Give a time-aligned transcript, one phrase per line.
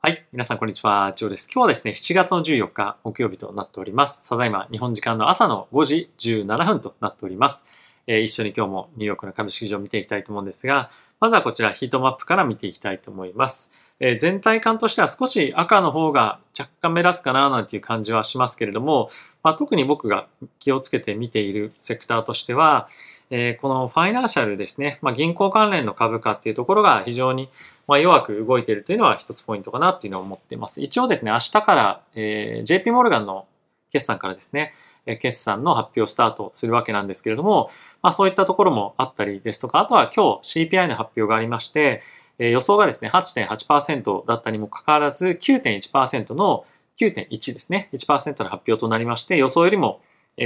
[0.00, 0.24] はい。
[0.32, 1.10] 皆さん、こんにちは。
[1.16, 1.50] ジョーです。
[1.52, 4.28] 今日はですね、7月の14日、木曜日となっております。
[4.28, 7.66] ただいま、日本時間の朝の5時17分となっております。
[8.06, 13.72] えー、一緒に今日もニューヨークの株式市場を見ていきたいと思うんですが、まずはこちら、ヒートマップから見ていきたいと思います。
[14.00, 19.10] えー、全体感としては少し赤の方が若干目立つかななんていう感じはしますけれども、
[19.42, 20.28] まあ、特に僕が
[20.60, 22.88] 気をつけて見ているセクターとしては、
[23.30, 27.50] えー、このファイナンシャルですね、まあ、銀行関連の株価っていうところが非常に
[27.88, 30.80] ま弱く動いているというのは一つポイントかなっていうのを思っています。
[30.80, 33.46] 一応ですね、明日から、えー、JP モルガンの
[33.90, 34.74] 決算からですね、
[35.20, 37.70] 決算の発表をスタートするわけなんですけれども、
[38.02, 42.02] まあ、そういったところもあったりですとか、あとは今日 CPI の発表がありまして、
[42.38, 46.64] 予想がですね、8.8%だったにもかかわらず、9.1%の
[47.00, 50.00] 9.1ですね、1%の発表となりまして、予想よりも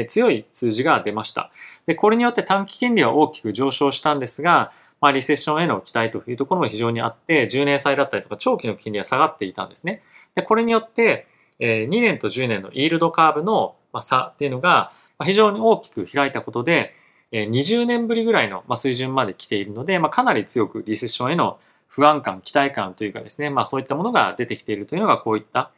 [0.08, 1.50] 強い数字が出ました。
[1.86, 10.02] で、これによって短期金利は大きく上昇したんですが、まあ、リセッションへの期待というところも非常にあって、10年債だったりとか長期の金利は下がっていたんですね。
[10.34, 11.26] で、これによって、
[11.58, 16.94] 2年と10年のイールドカーブの差っていうのが非常に大きく開いたことで、
[17.32, 25.70] 20年ぶりぐらいの水準まで来ているので、まあ、かなり強くリセッションへの不安感、期待感というかですね、まあそういったものが出てきているというのがこういった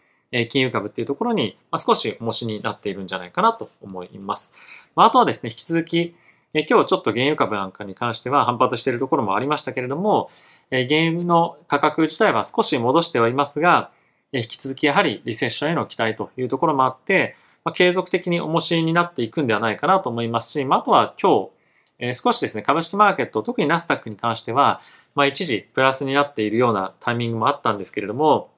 [0.48, 4.54] 金融株っていうところに少し重しになっているんじゃないかなと思います。
[4.94, 6.14] まあ、とはですね、引き続き
[6.52, 10.30] 今日ちょっと原油株なんかに関しては反発しているところもありましたけれども、
[10.70, 13.90] 原油の価格自体は少し戻してはいますが、
[14.32, 21.50] 引き続きやはりリセッションへの期待というところもあって、まあ、継続的に重しになっていくんではないかなと思いますし、まあ、あとは今日、
[21.98, 24.80] えー、少しですね、株式マーケット、特にナスダックに関しては、
[25.14, 28.50] まあ、一時プラスになっているようなタイミングもあったんですけれども、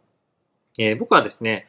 [0.78, 1.66] えー、僕はですね、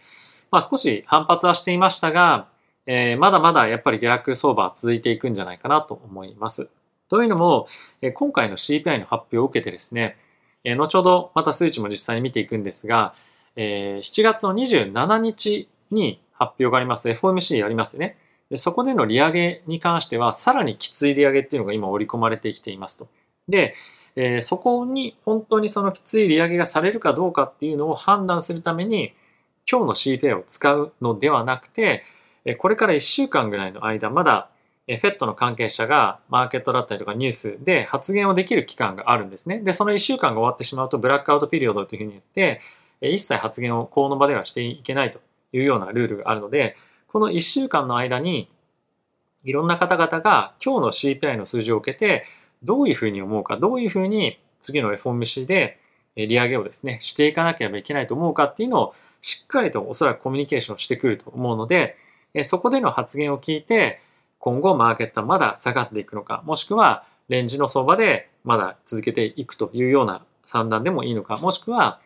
[0.51, 2.47] まあ、少し反発はしていましたが、
[2.85, 6.69] えー、まだまだやっぱり下落相場は続いていくんじゃないかなと思います。
[7.09, 7.67] というのも、
[8.01, 10.17] えー、今回の CPI の発表を受けてですね、
[10.63, 13.13] えー、後ほどまた数値も実際に見ていくんですが、
[13.55, 18.17] えー、7月の27日に発表があります FOMC ありますよね。
[18.49, 23.07] でそこでの利上げに関しては、さらにきつい利上げっていうのが今織り込まれてきていますと。
[23.49, 23.75] で、
[24.15, 29.13] えー、そこに本当にそのきつい利上げがされるかどうかっていうのを判断するために、
[29.69, 32.03] 今日の CPI を使うのではなくて、
[32.59, 34.49] これから1週間ぐらいの間、まだ
[34.87, 39.59] FED の関係者がマーケットだったりとかニュースで発言をできる期間があるんですね。
[39.59, 42.61] で、その1週間が終わってしまうとブラックアウトピリオドというふうに言って、
[43.01, 45.19] 一切発言をこの場ではしていけないと
[45.53, 46.75] いうようなルールがあるので、
[47.07, 48.49] この1週間の間に、
[49.43, 52.25] いろんな方々が今日の CPI の数字を受けて、
[52.63, 55.79] どういうふうに思うか、どういうふうに次の FOMC で
[56.15, 61.95] 利上げをですね、していかなければいけないと思うかっていうのをしっかりとおそらくコミュニケーションしてくると思うので、
[62.43, 64.01] そこでの発言を聞いて、
[64.39, 71.99] 今後マーケットはまだ下がっていくのか、もしくはレンジの相場でまだ続けていくというような算段でもいいのか、もしくは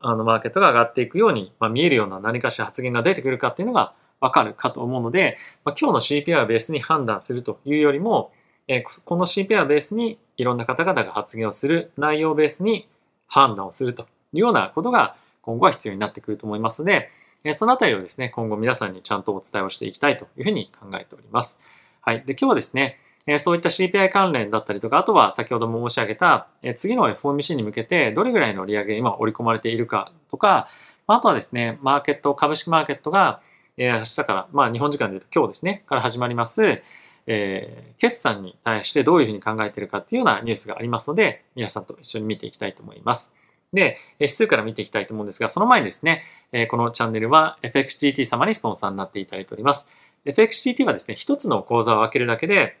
[0.00, 8.32] あのマーケットが上がっていくように、まあ、見えるような何かしら発言が出てくるかっていうのがわかるかと思うので、まあ、今日の CPI をベースに判断するというよりも、
[8.68, 12.88] えこの CPI をベースにいろんな方々が発言をする内容をベースに
[13.26, 17.10] 判断をするというようなことが今後は必要になってくると思いますので、
[17.44, 21.60] えそのあたりをですね、今後皆さんにちゃんとお伝えをしていきたいというふうに考えております。
[22.02, 22.22] はい。
[22.26, 30.68] で、今日はですね、えそういった CPI 関連だったりとか、あとは先ほども申し上げた、え次の FOMC に向けてどれぐらいの利上げ今織り込まれているかとか、
[31.06, 33.40] あとはですね、マーケット、株式マーケットが、
[33.76, 36.82] え明日から、まあ日本時間で言うと今日ですね、から始まります、
[37.26, 43.34] えー、決算に対してどういうふうに考えているかっていうようなニュースがありますので、皆さんと一緒に見ていきたいと思います。
[43.72, 46.22] で、指数から見ていきたいと思うんですが、その前にですね、
[46.70, 49.88] このチャンネルは FXGT 様にスポンサーになっていただいております。
[50.24, 52.76] FXGT はですね、一つの口座を分けるだけで、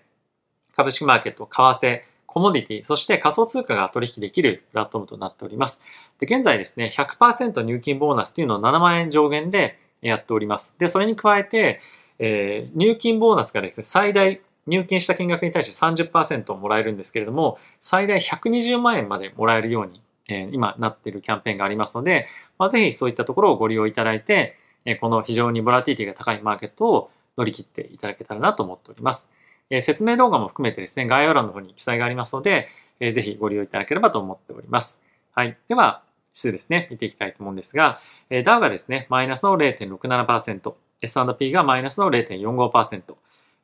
[0.76, 5.82] 株式マーケット、為替、コモディティ、そして仮想通貨が取引できるプラットフォームとなっております。
[6.18, 10.74] で現在ですね、100%入金ボーナスというのを7万円上限でやっております。
[10.78, 11.80] で、それに加えて、
[12.18, 22.26] えー、入金ボーナスがですね、最大入金した金額に対して30%をもらえるんですけれども、最大120万円までもらえるようにえ今なっているキャンペーンがありますので、
[22.58, 29.30] まあ、ぜひそういったところをご利用いただいて、えこの非常にボラティティが高いマーケットを乗り切っていただけたらなと思っております。
[29.70, 32.68] え説明動画も含めてですね、概要欄の方に記載がありますので、
[32.98, 35.02] えぜひご利用いただければと思っております。
[35.34, 35.56] はい。
[35.68, 36.02] では、
[36.32, 43.14] 指数ですね、見ていきたいと思うんですが、えダウがですね、マイナスの0.67%、S&P がマイナスの0.45%、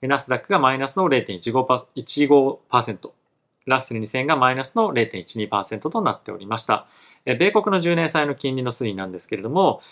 [0.03, 3.11] ナスダックがマイナスの0.15%、
[3.67, 6.87] ラッセル2000がマイナスの0.12%となっておりました。
[7.25, 9.83] 米国の10年債の金利の推移なんですけれども、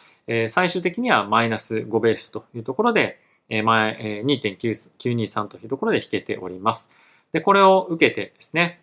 [0.48, 3.18] 最終的にはマイナス5ベースというところで、
[3.48, 6.90] 前2.923というところで引けております。
[7.32, 8.80] で、これを受けてですね、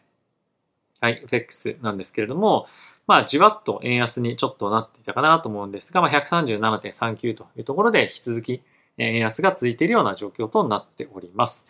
[1.00, 2.68] はい、FX なんですけれども、
[3.08, 8.62] まあ、じわっと円安にちょっとなっていたかなと思うんですが、まあ、137.39というところで引き続き
[8.98, 11.68] 円安が続いているような状況となっております。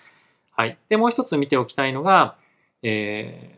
[0.51, 0.77] はい。
[0.89, 2.35] で、もう一つ見ておきたいのが、
[2.83, 3.57] え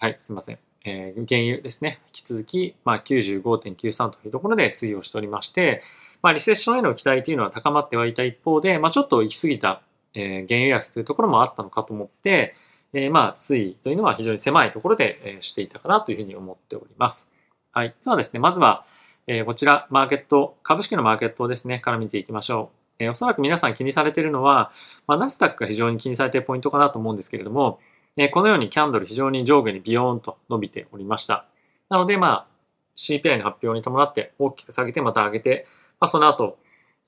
[0.00, 0.65] ー、はい、すみません。
[0.86, 1.98] え、原油ですね。
[2.06, 5.82] 引き続き、まあ、95.93というところで推移をしておりまして、
[6.22, 9.82] まあ、リセッションへの期待というのは高まってはいた一方で、まあ、ちょっと行き過ぎた、
[10.14, 12.54] え、原油安というところもあったのかと思って、
[12.92, 17.30] えー、まあ、推移というのは非常に狭いところで、え、していたかなというふうに思っております。
[17.72, 17.94] はい。
[18.04, 18.86] ではですね、まずは、
[19.26, 22.86] え、こちら、マーケット、株式のマーケットですね、から見ていきましょう。
[22.98, 24.70] えー、おそらく皆さん気にされているのは、
[25.06, 27.80] まあ、ナスダックが非常に気にされているポイントかなと思うんですけれども、
[28.16, 31.46] え、このようにキャンドル非常に上下にビヨーンと伸びておりました。
[31.90, 32.56] なので、まあ、
[32.96, 35.66] CPI の発表に伴って大きく下げてまた上げて、
[36.00, 36.58] まあ、その後、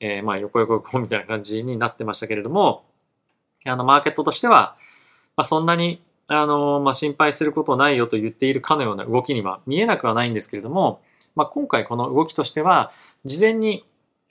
[0.00, 2.84] えー、まあ横横横みたいな感じになってましたけれども、
[3.64, 4.76] あの、マーケットとしては、
[5.36, 11.00] まあ、そんなに、あの、まあ、心配することないよと言っているかのような動きには見えなくはないんですけれども、
[11.34, 12.92] まあ、今回この動きとしては、
[13.24, 13.84] 事前に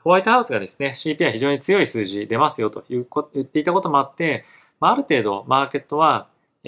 [0.04, 4.46] ホワイトハウスがですね、CPI 非常に強い数字出ますよという言っていたこともあって、
[4.80, 6.28] まあ、ある程度マーケットは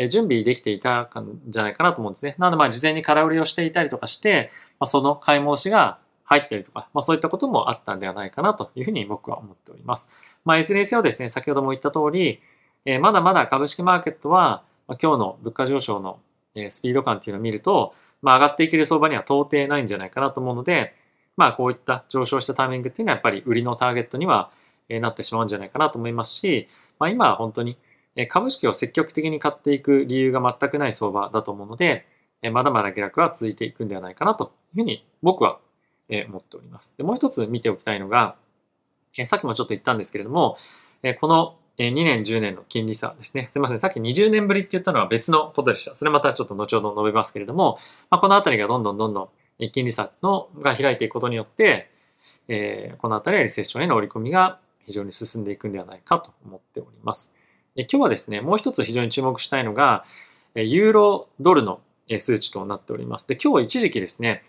[0.09, 2.36] 準備できていたんじゃないかなと思うんですね。
[2.38, 10.12] なので、ま、事前に空売りをしていたりとかして、ま、その買い戻しが入ったりとか、ま、そういったこともあったんではないかなというふうに僕は思っております。
[10.45, 12.39] まあ、いずれにせよですね、先ほども言った通り、
[12.86, 16.19] え、まだまだ株式マーケットは、ま、今日の物価上昇の、
[16.69, 20.94] スピード感っていうのを見ると、まあ、上がっていける相場には到底ないんじゃないかなと思うので、
[21.38, 24.51] まあ、こういった上昇したタイミングっていうのはやっぱり売りのターゲットには
[24.89, 26.68] なってしまうんじゃないかなと思いますし、
[27.00, 27.77] まあ、今は本当に
[28.29, 32.06] 株式を積極的に買っていく理由が全くない相場だと思うので、
[32.51, 35.59] まだまだ下落は続いていくんではないかなというふうに僕は
[36.09, 36.94] 思っております。
[36.97, 38.35] でもう一つ見ておきたいのが、
[39.25, 40.57] さっきもちょっと言ったんですけれども、
[41.19, 43.47] この2年、10年の金利差ですね。
[43.47, 43.79] すいません。
[43.79, 45.95] さっき20年ぶりって言ったのは別のことでした。
[45.95, 47.79] それまたちょっと後ほど述べますけれども、
[48.09, 51.89] まあ、このあたりがどんどんどんどん金利差のが開いていくことによって、
[52.50, 57.33] えー、このあたりはリセッションへの織り込みが非常に進んでいくんではないかと思っております。
[57.75, 60.06] で今日はですね、もう一つ非常に注目したいのが、
[60.56, 61.80] ユーロドルの
[62.19, 63.27] 数値となっております。
[63.27, 64.44] で、今日一時期ですね、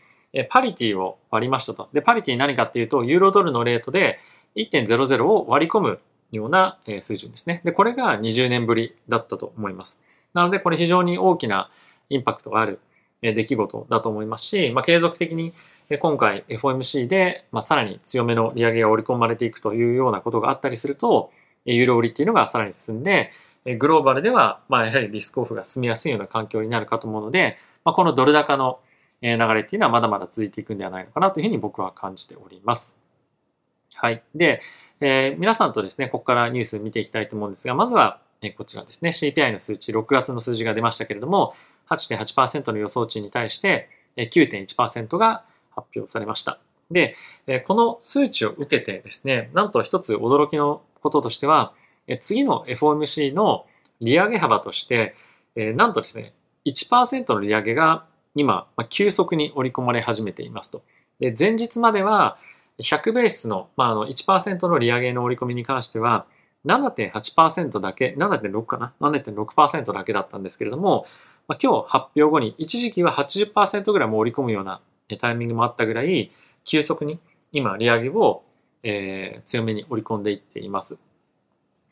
[0.48, 1.88] パリティを割りましたと。
[1.92, 4.18] で、パリティ何かっていうと、ユーロドルのレートで
[4.56, 6.00] 1.00を割り込む
[6.32, 7.60] ような水準ですね。
[7.64, 10.02] で、これが20年ぶりだったと思います。
[10.32, 11.70] なので、これ非常に大きな
[12.08, 12.78] インパクトがある
[13.22, 15.52] 出来事だと思いますし、まあ、継続的に
[15.98, 21.30] 今回 FOMC で、まあ、さらに強めの利上げが織り込まれていくというようなことがあったりすると、
[21.64, 23.32] ユーロ売りっていうのがさらに進んで、
[23.78, 28.80] グローバルでは、まあ、やはりリスクオフが進みやすいような環境になるかと思うので、まあ、このドル高の
[29.22, 32.98] 流れっていうのはまだまだ続いていくんではないのかなというふうに僕は感じております。
[33.94, 34.22] はい。
[34.34, 34.62] で、
[35.00, 41.54] えー、皆さんとですね、ここからニュース見ていきたいと思うんですが、まずは、えこちらですね、CPI の数値、6月の数字が出ましたけれども、
[41.90, 46.58] 8.8%の予想値に対して9.1%が発表されました。
[46.90, 47.14] で、
[47.66, 51.72] この数値を受けてですね、なんと一つ驚きのこととしては、
[52.20, 53.66] 次の FOMC の
[54.00, 55.14] 利上げ幅として、
[55.56, 56.32] なんとですね、
[56.66, 58.04] 1%の利上げが
[58.34, 60.82] 今、急速に織り込まれ始めていますと。
[61.18, 62.38] で前日までは
[62.78, 66.24] 100ベースの,、まあ、あの1%の利上げの織り込みに関しては
[66.66, 71.06] 7.8%だけ、7.6かな ?7.6% だけだったんですけれども、
[71.48, 74.80] まあ、今日発表後に一時期は80%ぐらいも織り込むような
[75.20, 76.30] タイミングもあったぐらい、
[76.64, 77.18] 急速に
[77.52, 78.42] 今利上げを、
[78.82, 80.98] えー、強めに織り込んでいっています。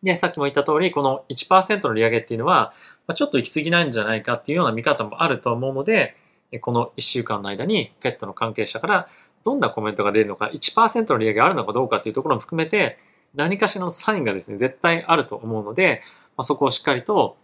[0.02, 2.73] で、さっきも言った通り、この1%の利上げっていうのは、
[3.07, 6.16] まあ、ちょっと行き過ぎないんじゃないかっていうような見方もあると思うので、
[6.61, 9.09] この1週間の間にペットの関係者から
[9.45, 12.99] どんなコメントが出るのか、1%の利上げがあるのかどうかっていうところも含めて、
[13.35, 16.02] 何かしらのサインがですね、絶対あると思うので、
[16.37, 17.37] まあ、そこをしっかりと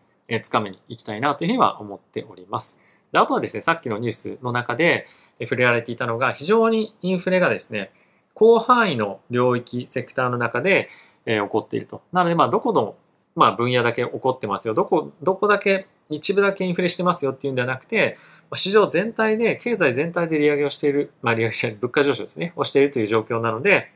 [0.43, 2.81] つかめに行きたいなというふうには思っております。
[3.13, 5.07] であとはですね、さっきのニュースの中で
[5.41, 7.93] 触れられていたのが、非常にインフレがですね、
[8.39, 10.89] 広範囲の領域、セクターの中で、
[11.27, 12.03] えー、起こっていると。
[12.13, 12.97] なので、まあ、どこの、
[13.37, 14.75] まあ、分野だけ起こってますよ。
[14.75, 18.19] どこ、どこだけ、一部だけインフレしてますよっていうんではなくて、
[18.55, 23.91] 市場全体で、経済全体で利上げをしている、まあ、利上げじゃ物価上昇ですね、をしているという状況なので、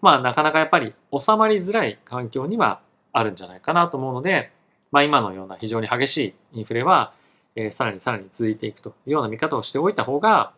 [0.00, 2.80] まあ、なかなかやっぱり収まりづらい環境には
[3.12, 4.50] あるんじゃないかなと思うので、
[4.90, 6.16] まあ、今のような非常に激し
[6.52, 7.12] いインフレは、
[7.54, 10.52] えー、さらにさらに続いていくというような見方をしておいた方が、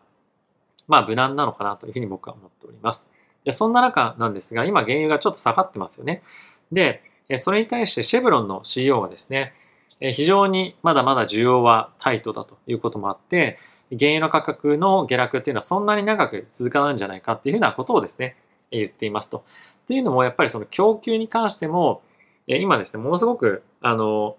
[0.87, 3.11] まあ、無難なのかなというふうに僕は思っております。
[3.43, 6.23] でそんな中なんですが、今原油がちょっと下がってますよね。
[6.71, 7.01] で、
[7.37, 9.53] それに対してシェブロンの CEO はですね、
[9.99, 13.57] 非常にまだまだ需要はタイトだということもあって、
[13.89, 18.35] 原油の価格の下落っていうのはそんなに長く続かないんじゃないかっていうふうなことをですね、
[18.71, 19.43] 言っていますと。
[19.87, 22.01] というのもやっぱりその供給に関しても、
[22.47, 24.37] 今ですね、ものすごくあの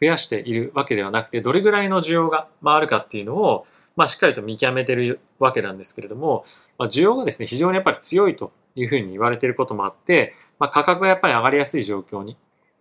[0.00, 6.44] 増やしているわけではなくて、どれぐらいの需要があるかっていうのを、まあ、しっかりと見極めてるわけなんですけれども、
[6.78, 12.22] まあ、需要がですね、非常にやっぱり強いというふうに言われていることもあって、まあ、価格がやっぱり上がりやすい状況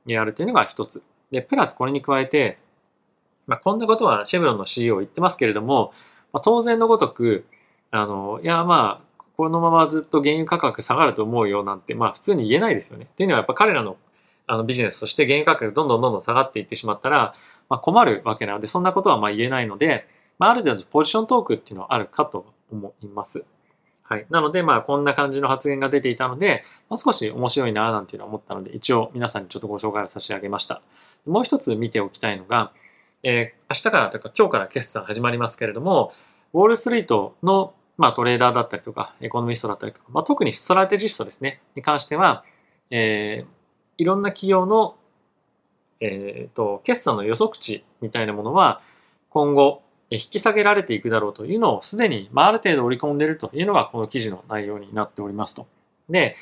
[0.05, 1.03] にあるというのが一つ。
[1.32, 2.58] で、プラスこれに加えて、
[3.46, 5.93] まあ、こんなことはシェブロンの CEO 言ってますけれども、
[6.32, 7.46] まあ、当然のごとく、
[7.91, 13.05] あの、いや、まあ、このままずっと原油価格下がると思うよなんて、まあ普通に言えないですよね。
[13.12, 13.98] っていうのはやっぱ彼らの
[14.46, 17.34] あのビジネスとして原油価格がどんどんどんどん下がっていってしまったら、
[17.70, 20.05] まあ、困るわけなので、そんなことはまあ言えないので、
[20.44, 23.46] まあ、ある程度ポジショントークっていうのはあるかと思います。
[24.02, 24.26] はい。
[24.30, 30.82] なので、まあ、こんな感じの発言が出ていたので、まあ、少し面白いななんていうのは思ったので、一応皆さんにちょっとご紹介を差し上げました。
[31.26, 32.74] もう一つ見ておきたいのが、
[33.24, 36.12] えー、明日からというか今日から決算始まりますけれども、
[36.52, 42.44] ウォールストリートの、まあ、トレーダーだったりとか、エコノミストだったりとか、まあ、特にストラテジストですね、に関しては、
[42.90, 43.48] えー、
[43.98, 44.98] いろんな企業の、
[46.02, 48.82] えーと、決算の予測値みたいなものは、
[49.30, 49.84] 今後、
[50.15, 55.67] 引き下げられていくだろうというのをすでに、まあ、る程度織り込んでいるというのがこの記事の内容になっておりますと。
[56.10, 56.36] で、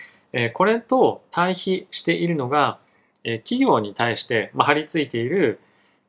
[0.54, 2.80] これと対比しているのが、
[3.24, 5.60] 企業に対して、ま、張り付いている、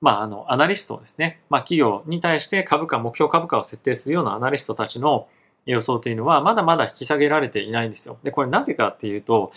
[0.01, 5.29] まあ、あのアナリストですね、まあ、企業に対して株価、目標株価を設定するようなアナリストたちの
[5.67, 8.19] 予想というのは、まだまだ引き下げられていないんですよ。
[8.23, 9.53] で、これなぜかっていうと、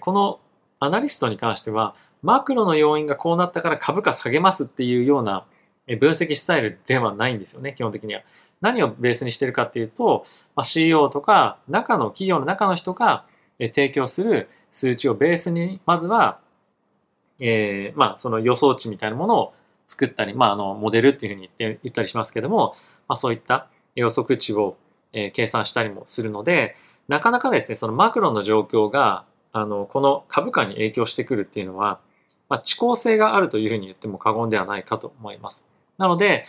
[0.00, 0.38] この
[0.78, 5.44] アナリストに関しては、マクロの要因がこうなったから株価下げますっていうような
[5.86, 8.22] 分析スタイルではないんですよね、基本的には。
[8.60, 10.24] 何をベースにしてるかっていうと、
[10.54, 13.24] ま、CEO とか中の企業の中の人が
[13.58, 16.38] 提供する数値をベースにまずは、
[17.40, 19.54] えー、まあその予想値みたいなものを
[19.86, 22.76] 作ったり、まあ、あのモデルっていうふうに言って言ったりしますけども、
[23.08, 24.76] まあ、そういった予測値を、
[25.14, 26.74] え計算したりもするので
[27.06, 32.00] なかなかですねそのマクロの状況があのこの株価に影響してくるっていうのは、
[32.48, 35.71] まあ、遅効性があるというふうに言っても過言ではないかと思います。
[35.98, 36.46] なので、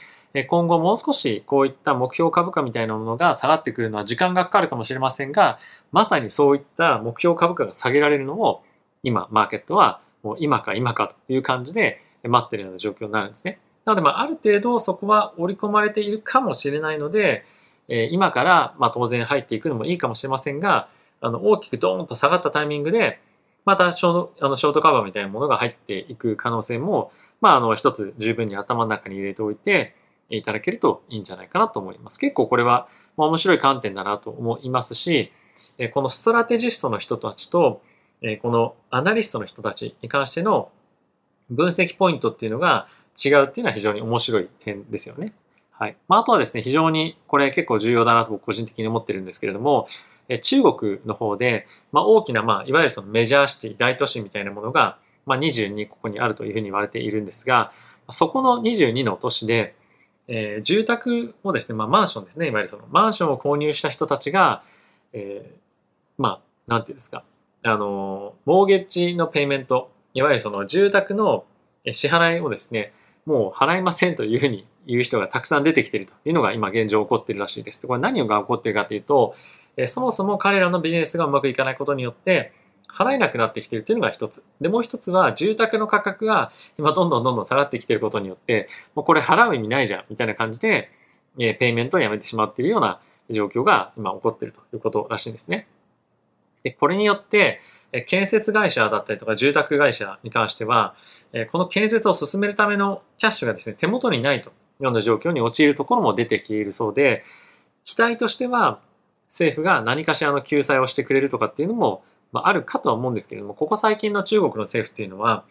[0.47, 5.59] 今後もう少しこういった目標株価みたいなものが下がってくるのは時間がかかるかもしれませんが、
[5.91, 8.63] まさにそういった目標株価が下げられるのを
[9.03, 13.59] 今、マーケットはもう今か今かという感じで待ってるような状況になるんですね。
[13.85, 17.45] なので、まあ、ある程度そこは織り込まれているかもしれないので、
[18.11, 20.87] 今からま当然入っていくのもいいかもしれませんが、
[21.21, 23.19] あの大きくドーンと下がったタイミングで、
[23.65, 27.11] またショあのショートカバーみたいなものが入っていく可能性も、
[27.43, 29.95] まあ、あの一つ十分に頭の中に入れておいて
[30.29, 32.17] いただけるといいんじゃないかなと思います。
[32.17, 35.29] 結構これは面白い観点だなと思いますし、
[35.93, 37.81] このストラテジストの人たちと、
[38.41, 40.69] このアナリストの人たちに関しての
[41.49, 42.87] 分析ポイントっていうのが
[43.21, 45.33] 違うっていうのは非常に面白い点ですよね。
[45.71, 45.97] はい。
[46.07, 49.89] まあ、あとはですね、非常にこれ結構重要だなと僕個人的に思ってるんですけれども、
[50.41, 57.71] 中国の方で、まあ、大きな、まあ、いわゆるそのメジャーシティ、大都市みたいなものが、まあ、22ここにあるというふうに言われているんですが、
[58.09, 59.75] そこの22の都市で、
[60.27, 64.63] えー、住宅をですね、まあ、マンションですね、いわゆるそのマンションを購入した人たちが、
[65.13, 65.53] えー、
[66.17, 67.23] まあ、なんていうんですか、
[67.63, 71.45] あの、モーゲッジのペイメント、いわゆるその住宅の
[71.91, 72.93] 支払いをですね、
[73.25, 77.87] もう払いませんというふうに言う人がたくさん出てきているというのが今現状起こっているらしいです。
[77.87, 79.35] これ何が起こっているかというと、
[79.87, 82.53] そもそも彼らのビジネスがうまくいかないことによって、
[82.87, 84.43] 払えなくなってきているというのが一つ。
[84.61, 90.89] で、もう一つは住宅の価格が今どんどんどんどん下がってきていることによって、もうこれ払う意味ないじゃんみたいな感じで、
[91.39, 92.99] えペイメントをやめてしまっているような
[93.29, 95.67] 状況が今起こっているということらしいんですね。
[96.63, 97.59] で、これによって、
[98.07, 100.95] 建設会社だったりとか住宅会社に関しては、
[101.51, 107.23] この建設を進めるためのキャッシュがですね、手元にないというような状況に陥るところも出てきているそうで、
[107.83, 108.79] 期待としては、
[109.27, 115.45] 政府が何かしらの救済をしてくれるとかっていうのも、まあ、るかとは思うんですけれども、ここ最近の中国の政府っていうのは、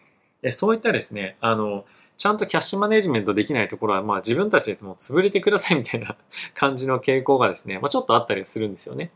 [0.51, 1.85] そういったですね、あの、
[2.17, 6.15] ちゃんとキャッシュマネジメントできないところは、まあ自分たちでも潰れてくださいみたいな
[6.53, 9.11] 感じの傾向がですね、まあ、ちょっとあったりするんですよね。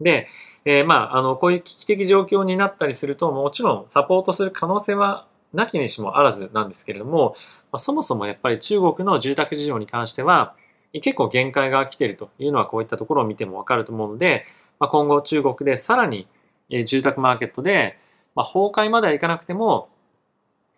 [0.00, 0.28] で、
[0.64, 7.36] えー、まあ、あの、こういう危機的状況になったりすると、もちろんサポートする可能性はなきにしもあらずなんですけれども、
[7.70, 10.54] まあ、そもそもやっぱり中国の住宅事情に関しては、
[10.92, 14.46] 結構限界が来ているというのはこういったところを見てもわかると思うので、
[14.78, 16.28] まあ、今後中国でさらに
[16.70, 17.98] え住宅マーケットで、
[18.34, 19.88] まあ、崩壊まではいかなくても、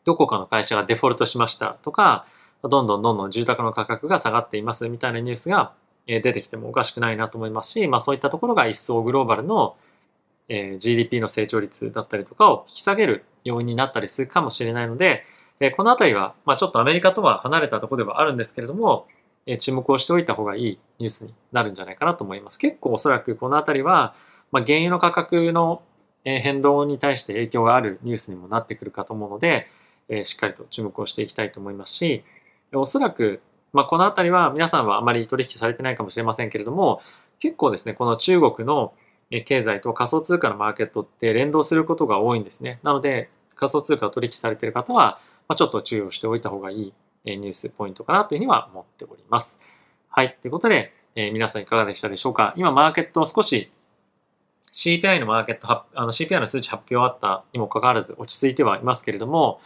[0.05, 2.27] どこかの会社がデフォルトしましたとか、
[2.63, 5.73] どんどんどんどん住宅の価格が下がっていますみたいなニュースが
[6.07, 9.77] 出てきてもおかしくないなと思いますし、まあ、そういったところが一層グローバルの
[10.49, 15.25] GDP の成長率だったりとかを引き下げる要因になったりするかもしれないので、
[15.77, 19.07] このあたりは、まあ、ちょっとアメリカとは離れたところではあるんですけれども、
[19.59, 22.59] 注目をしておいた方がいいニュースになるんじゃないかなと思います。
[22.59, 24.15] 結構おそらくこのあたりは、
[24.57, 25.83] まあ、原油の価格の
[26.25, 29.67] 変動に対して影響があるニュースにもなってくるかと思うので、
[30.09, 32.25] えしっかりと注目をしていきたいと思いますし、
[32.73, 33.43] おそらく、
[33.75, 37.03] まあ、このあたりは皆さんはあまり取引されてないかもしれませんけれども、
[37.39, 38.95] 結構ですね、この中国の
[39.45, 42.81] 経済と仮想通貨のマーケットって連動することが多いんですね。
[42.83, 46.93] なので、仮想通貨を取引されている方は、ま、ちょっと注意をしておいた方がいい
[47.25, 49.61] ニュースポイントかなというふうには思っております。
[50.09, 50.39] はい。
[50.41, 52.55] ということで、え、皆さんいかがでしたでしょうか？
[52.57, 53.71] 今、マーケット少し
[54.77, 59.59] CPI のマーケット、あの CPI の数値発表あったにもかかわらず落ち着いてはいますけれども、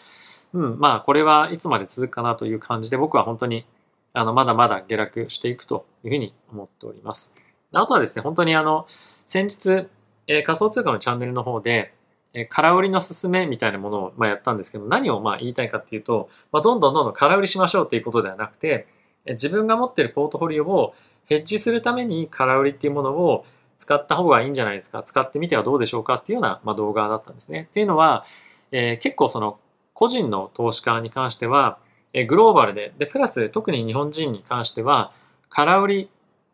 [0.54, 3.66] うん、まあ、これはいつまで続くかなという感じで、僕は本当に、
[4.12, 7.34] あの、まだまだ下落していくというふうに思っております。
[7.72, 8.86] あとはですね、本当にあの、
[9.24, 9.88] 先日、
[10.28, 11.92] えー、仮想通貨のチャンネルの方で、
[12.32, 18.86] えー、空売りの勧めみたいなものを、まあ、やったんですけど、何をまあ言いたいかっていうと、まあ、どんどんどんどん空売りしましょうっていうことではなくて、
[19.24, 23.44] えー、自分が持っているポートフォリオをヘッジするために空売りっていうものを
[23.80, 27.66] 使った方がいいんじゃないですか、使ってみてはどうでしょうかっていうような、まあ、動画だったんですね。
[27.70, 28.26] っていうのは、
[28.72, 29.58] えー、結構その
[29.94, 31.78] 個人の投資家に関しては、
[32.12, 35.12] えグローバルで、で、プラス特に日本人に関しては、
[35.48, 36.10] 空売り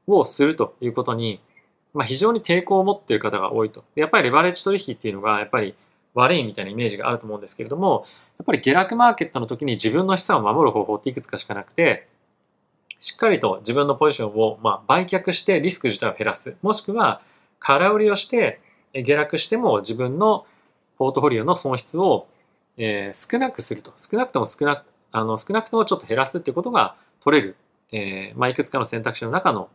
[0.06, 1.40] をするということに、
[1.94, 4.02] まあ、非常に抵抗を持っている方が多いとで。
[4.02, 5.74] やっぱりレバレッジ取引っていうのが、やっぱり
[6.14, 8.06] 悪いみたいなイメージがあると思うんですけれども、
[8.38, 12.08] やっぱり下落マーケットの時に自分の資産を守る方法っていくつかしかなくて、
[12.98, 16.56] しっかりと自分のポジションをまあ売却してリスク自体を減らす。
[16.62, 17.20] もしくは、
[17.58, 18.60] 空売りをして
[18.92, 20.46] 下落しても自分の
[20.98, 22.26] ポートフォリオの損失を
[22.76, 23.92] えー、少なくすると。
[23.96, 27.56] 少なくとも少なく、あの、少なくともちょっと減らすっていうことが取れる、
[27.92, 29.68] えー、まあ、いくつかの選択肢の中の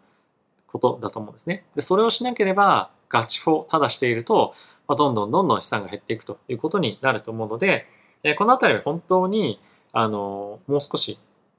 [0.68, 1.66] ことだと思うんですね。
[1.76, 4.54] で、それをしなければ、ガチフォー、ただしていると、
[4.88, 7.88] まあ、どんどんどんどん資産が減っていくということになると思うので、
[8.24, 9.60] えー、このあたりは本当に、
[9.94, 11.18] あの、もう少し、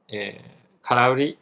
[0.09, 0.40] え、
[0.83, 1.38] 空売り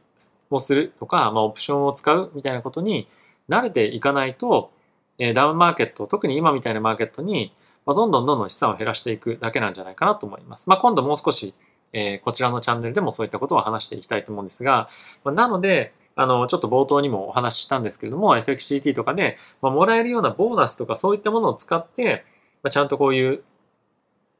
[0.50, 3.08] をするとか、まあ、オプションを使うみたいなことに
[3.48, 4.72] 慣れていかないと、
[5.18, 7.52] えー、ダウンマーケット、特に今みたいなマーケットに、
[7.86, 10.68] まあ、どんどんどんどん資産を減らしていくだけなんじゃないかなと思います。
[10.68, 11.54] まあ、今度もう少し、
[11.92, 14.88] えー、こちらのチャンネルでもそういったことを話していきたいと思うんですが、
[15.24, 22.24] まあ、なので、あの、ちょっと冒頭にもお話ししたんですけれども、FXCT とかで、まあ、もらえるようなボーナスとかそういったものを使って、
[22.62, 23.42] まあ、ちゃんとこういう、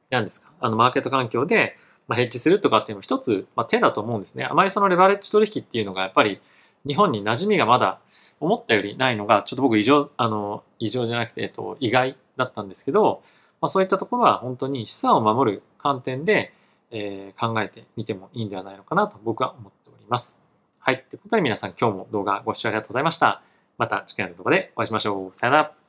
[0.09, 4.45] 何ですか、あの、マーケット環境で、まあ、ヘッジするとかっていうのも一つ、まあ、手だと思うんですね。
[4.45, 6.41] あまりそのレバレッジ取引っていうのがやっぱり
[6.85, 7.99] 日本に馴染みがまだ
[8.39, 13.21] 思ったよりないのが、ちょっと僕異常、あの、異常じゃなくて、えっと、意外だったんですけど、
[13.61, 16.53] まあ、そういったところは本当に資産を守る観点で、
[16.89, 20.41] えー、考えてみてもいいんではないのかなと僕は思っております。
[20.79, 21.05] はい。
[21.09, 23.43] ということで皆さん今日も動画ご視聴ありがとうございました。
[23.77, 25.35] また次回の動画でお会いしましょう。
[25.35, 25.80] さよなら。